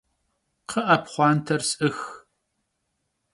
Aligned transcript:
Kxhı'e, 0.67 0.97
pxhuanter 1.03 1.61
s'ıx! 1.69 1.99